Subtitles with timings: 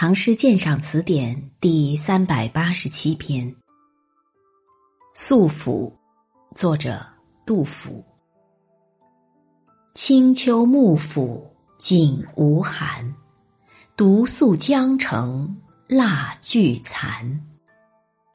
[0.00, 3.50] 唐诗鉴赏词典》第三百八十七篇，
[5.12, 5.92] 《宿府》，
[6.56, 7.04] 作者
[7.44, 8.04] 杜甫。
[9.94, 13.12] 清秋幕府景无寒，
[13.96, 15.52] 独宿江城
[15.88, 17.44] 蜡炬残。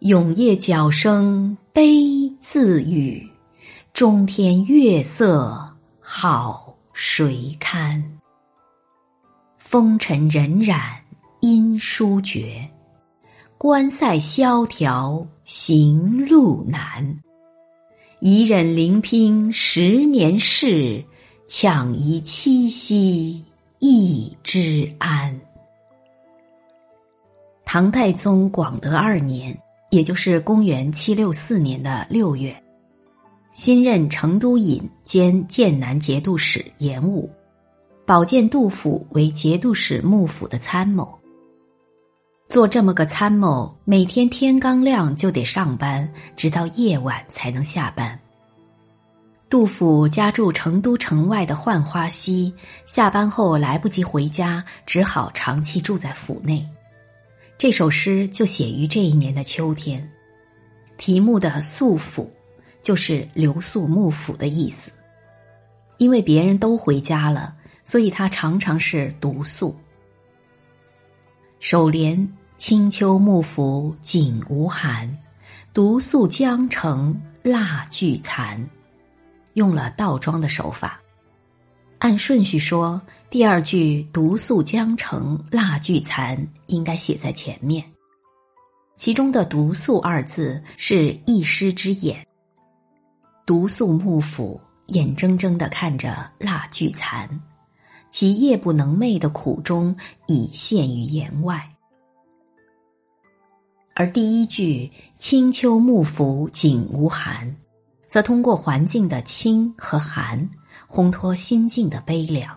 [0.00, 3.24] 永夜角声悲自语，
[3.92, 8.02] 中天月色好谁堪？
[9.56, 11.03] 风尘荏苒。
[11.46, 12.66] 因书绝，
[13.58, 17.20] 关塞萧条行路难。
[18.18, 21.04] 一忍临拼十年事，
[21.46, 23.44] 抢一七夕
[23.78, 25.38] 一之安。
[27.62, 29.54] 唐太宗广德二年，
[29.90, 32.56] 也就是公元七六四年的六月，
[33.52, 37.30] 新任成都尹兼剑南节度使严武，
[38.06, 41.06] 保荐杜甫为节度使幕府的参谋。
[42.48, 48.18] 做这么个参谋，每天天刚亮就得上班，直到夜晚才能下班。
[49.48, 52.54] 杜甫家住成都城外的浣花溪，
[52.84, 56.64] 下班后来不及回家，只好长期住在府内。
[57.56, 60.06] 这首诗就写于这一年的秋天，
[60.96, 62.30] 题目的“宿府”
[62.82, 64.92] 就是留宿幕府的意思。
[65.98, 67.54] 因为别人都回家了，
[67.84, 69.74] 所以他常常是独宿。
[71.66, 75.10] 首联“清秋幕府景无寒，
[75.72, 78.62] 独宿江城蜡炬残”，
[79.54, 81.00] 用了倒装的手法。
[82.00, 86.36] 按顺序说，第二句“独宿江城蜡炬残”
[86.68, 87.82] 应该写在前面。
[88.96, 92.26] 其中的“独宿”二字是一师之眼，
[93.46, 97.26] 独宿幕府，眼睁睁的看着蜡炬残。
[98.14, 99.96] 其夜不能寐的苦衷
[100.28, 101.68] 已现于言外，
[103.92, 107.56] 而第一句“清秋幕府景无寒”，
[108.06, 110.48] 则通过环境的清和寒，
[110.88, 112.56] 烘托心境的悲凉。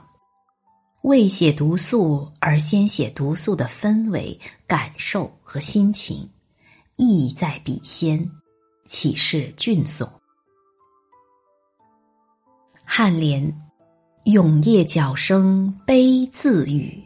[1.02, 6.30] 未写独宿，而先写独宿的氛围、感受和心情，
[6.98, 8.30] 意在笔先，
[8.86, 10.08] 岂是俊颂？
[12.88, 13.67] 颔联。
[14.28, 17.02] 永夜角声悲自语，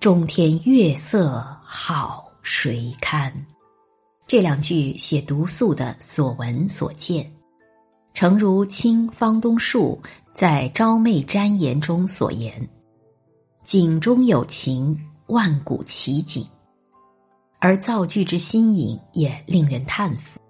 [0.00, 3.32] 中天月色好谁堪？
[4.26, 7.32] 这两句写独宿的所闻所见，
[8.12, 10.02] 诚如清方东树
[10.34, 12.68] 在《昭媚瞻言》中所言
[13.62, 16.44] ：“景中有情，万古奇景。”
[17.60, 20.40] 而造句之新颖也令人叹服。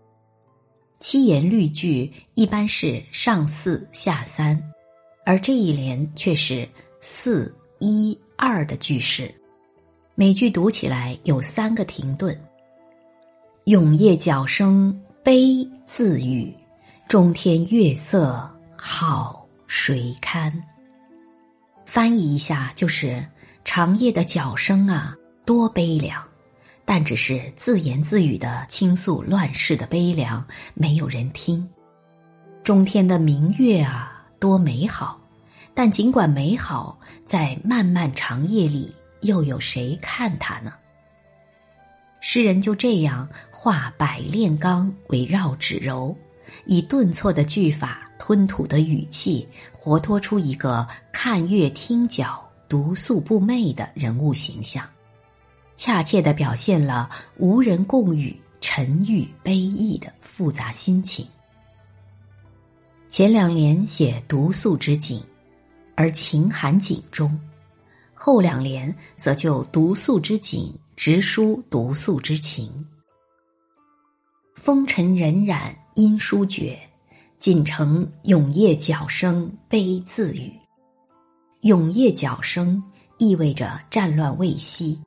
[1.00, 4.58] 七言律句一般是上四下三。
[5.24, 6.68] 而这一联却是
[7.00, 9.34] 四一二的句式，
[10.14, 12.38] 每句读起来有三个停顿。
[13.64, 16.54] 永夜角声悲自语，
[17.08, 18.46] 中天月色
[18.76, 20.52] 好谁堪？
[21.86, 23.24] 翻译一下就是
[23.64, 26.22] 长夜的角声啊，多悲凉！
[26.84, 31.66] 但只是自言自语的倾诉乱世的悲凉，没有人听。
[32.62, 34.13] 中天的明月啊。
[34.44, 35.18] 多美好，
[35.72, 40.74] 但尽管美好，在漫漫长夜里，又有谁看它呢？
[42.20, 46.14] 诗人就这样化百炼钢为绕指柔，
[46.66, 54.86] 以顿挫的句法、吞吐的语气，活脱出一个看月听角、独宿不寐的人物形象，
[55.74, 61.26] 恰切的表现了无人共语、沉郁悲意的复杂心情。
[63.16, 65.22] 前两联写独宿之景，
[65.94, 67.30] 而情含景中；
[68.12, 72.68] 后两联则就独宿之景直抒独宿之情。
[74.56, 76.76] 风尘荏苒因书绝，
[77.38, 80.52] 锦城永夜角声悲自语。
[81.60, 82.82] 永夜角声
[83.18, 85.00] 意味着战乱未息，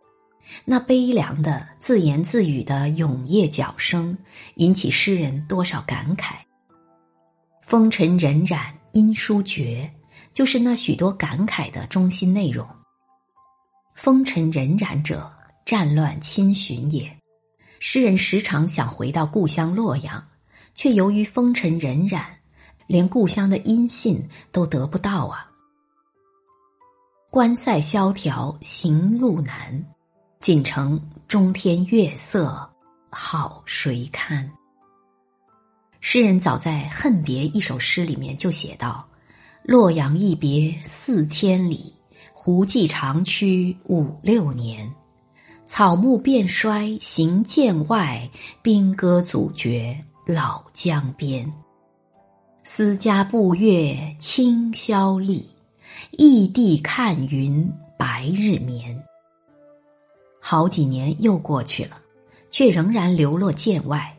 [0.63, 4.18] 那悲凉的自言自语的永夜角声，
[4.56, 6.47] 引起诗人多少感慨。
[7.68, 9.94] 风尘荏苒音书绝，
[10.31, 12.66] 就是那许多感慨的中心内容。
[13.94, 15.30] 风尘荏苒者，
[15.66, 17.14] 战乱侵寻也。
[17.81, 20.25] 诗人时常想回到故乡洛阳，
[20.75, 22.24] 却由于风尘荏苒，
[22.88, 25.52] 连故乡的音信都得不到啊。
[27.30, 29.86] 关塞萧条行路难，
[30.40, 30.98] 锦城
[31.28, 32.74] 中天月色
[33.12, 34.50] 好谁堪？
[36.09, 39.06] 诗人早在《恨别》一首诗里面就写道
[39.62, 41.94] ：“洛阳一别四千里，
[42.31, 44.89] 胡骑长驱五六年。
[45.65, 48.25] 草木变衰行剑外，
[48.62, 51.51] 兵戈阻绝老江边。
[52.63, 55.45] 思家步月清宵立，
[56.12, 57.69] 异地看云
[58.00, 58.98] 白日眠。
[60.39, 62.00] 好几年又过去了，
[62.50, 64.17] 却仍然流落剑外，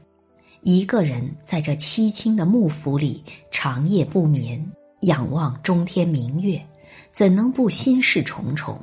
[0.70, 4.62] 一个人在这凄清的幕府里长夜不眠，
[5.00, 6.62] 仰望中天明月，
[7.10, 8.78] 怎能不心事重重？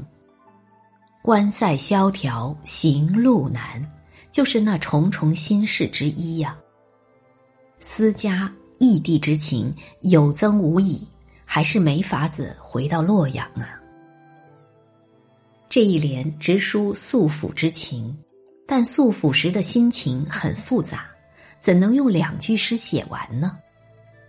[1.22, 3.88] 关塞萧条行路难，
[4.32, 6.58] 就是那重重心事之一呀。
[7.78, 8.52] 思家。
[8.78, 11.08] 异地之情有增无已，
[11.46, 13.80] 还是没法子回到洛阳啊。
[15.70, 18.14] 这一联直抒素府之情，
[18.68, 21.10] 但素府时的心情很复杂，
[21.60, 23.57] 怎能用两句诗写完呢？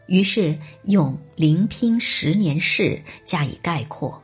[0.07, 4.23] 于是用“临拼十年事”加以概括，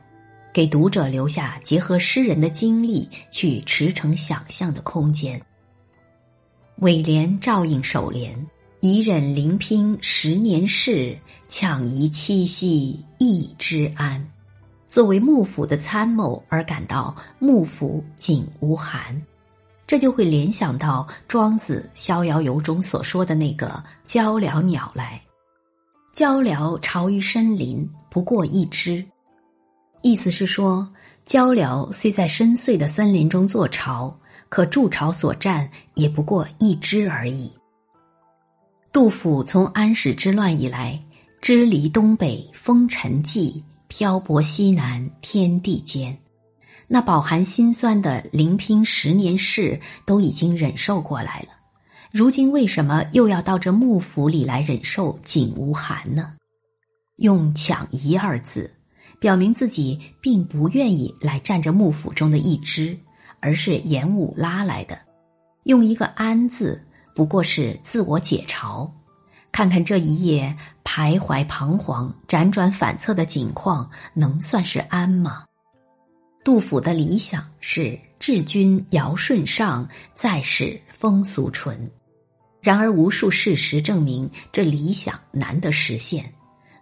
[0.53, 5.41] 给读者留下结合诗人的经历去驰骋想象的空间。
[6.77, 8.33] 尾联照应首联。
[8.85, 11.17] 已忍临拼十年事，
[11.47, 14.21] 抢遗七夕一之安。
[14.89, 19.21] 作为幕府的参谋而感到幕府景无寒，
[19.85, 25.21] 这就会联想到庄子《逍遥游》中所说的那个鹪鹩鸟来。
[26.13, 29.03] 鹪鹩巢于深林，不过一只。
[30.01, 30.87] 意思是说，
[31.25, 34.15] 鹪鹩虽在深邃的森林中做巢，
[34.49, 37.51] 可筑巢所占也不过一只而已。
[38.91, 41.01] 杜甫从安史之乱以来，
[41.41, 46.15] 支离东北风尘际，漂泊西南天地间，
[46.87, 51.49] 那饱含辛酸的临拼十年事都已经忍受过来了，
[52.11, 56.33] 如今为什么又要到这幕府里来忍受景无寒呢？
[57.17, 58.69] 用“抢一”二字，
[59.19, 62.97] 表明自己并不愿意来占着幕府中的一支，
[63.39, 64.99] 而是严武拉来的。
[65.63, 66.83] 用一个“安”字。
[67.15, 68.89] 不过是自我解嘲，
[69.51, 75.45] 看看这一夜徘徊彷徨、辗转反侧的景况，能算是安吗？
[76.43, 81.89] 杜甫的理想是治君尧舜上，再使风俗淳。
[82.61, 86.31] 然而无数事实证明，这理想难得实现。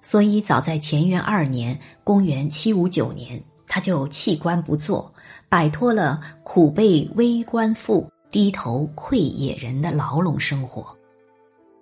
[0.02, 5.13] 所以早在乾元二年（公元759年），他就弃官不做，
[5.48, 8.10] 摆脱了苦被微官附。
[8.31, 10.96] 低头窥野人的牢笼生活。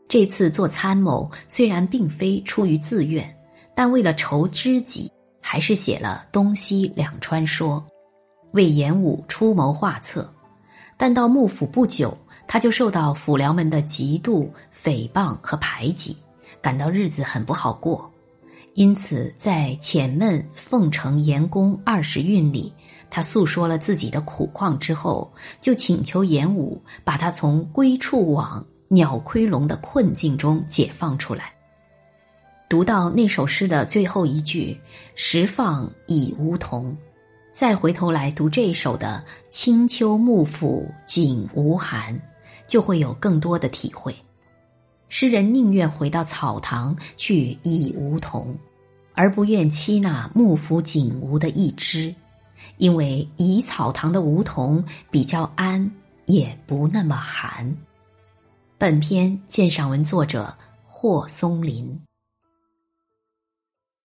[0.07, 3.31] 这次做参谋虽然并非出于自愿，
[3.75, 5.11] 但为了筹知己，
[5.51, 7.83] 还是写了《东西两川说》，
[8.51, 10.31] 为严武出谋划策。
[10.95, 12.15] 但到幕府不久，
[12.47, 14.47] 他就受到府僚们的嫉妒、
[14.83, 16.15] 诽谤和排挤，
[16.61, 18.07] 感到日子很不好过。
[18.75, 22.71] 因此，在《遣闷奉承严公二十韵》里。
[23.09, 31.51] 他诉说了自己的苦况之后，就请求严武把他从归处网、鸟窥笼的困境中解放出来。
[32.69, 34.79] 读到那首诗的最后一句
[35.15, 36.95] “时放已梧桐”，
[37.51, 42.17] 再回头来读这一首的“清秋幕府景无寒”，
[42.67, 44.15] 就会有更多的体会。
[45.07, 48.55] 诗人宁愿回到草堂去倚梧桐，
[49.15, 52.13] 而不愿栖那幕府景无的一枝。
[52.77, 55.89] 因为以草堂的梧桐比较安，
[56.27, 57.75] 也不那么寒。
[58.77, 61.99] 本篇鉴赏文作者霍松林。